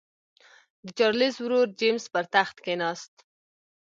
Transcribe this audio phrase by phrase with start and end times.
[0.85, 3.13] د چارلېز ورور جېمز پر تخت کېناست.